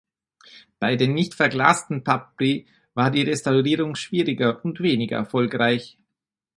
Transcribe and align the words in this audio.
Bei 0.79 0.95
den 0.95 1.13
nicht 1.13 1.35
verglasten 1.35 2.03
Papyri 2.03 2.65
war 2.95 3.11
die 3.11 3.21
Restaurierung 3.21 3.93
schwieriger 3.93 4.65
und 4.65 4.79
weniger 4.81 5.17
erfolgreich. 5.17 5.99